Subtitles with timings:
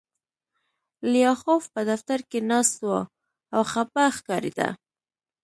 [1.11, 2.91] لیاخوف په دفتر کې ناست و
[3.55, 4.69] او خپه ښکارېده